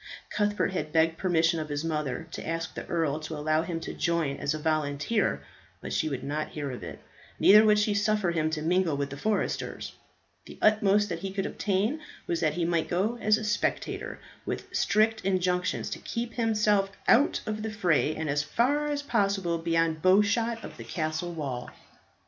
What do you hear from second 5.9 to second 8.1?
she would not hear of it. Neither would she